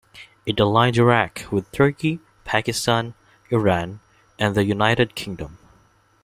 [0.47, 3.13] It aligned Iraq with Turkey, Pakistan,
[3.51, 3.99] Iran
[4.39, 5.59] and the United Kingdom.